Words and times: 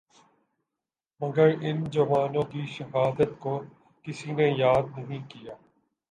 مگر 1.21 1.49
ان 1.61 1.83
جوانوں 1.85 2.43
کی 2.43 2.65
شہادت 2.67 3.39
کو 3.39 3.53
کسی 4.05 4.31
نے 4.31 4.47
یاد 4.57 4.97
نہیں 4.97 5.21
کیا 5.29 5.53